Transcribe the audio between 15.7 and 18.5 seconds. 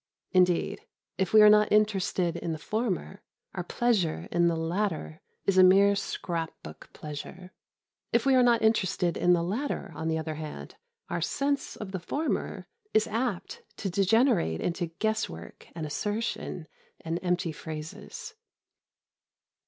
and assertion and empty phrases.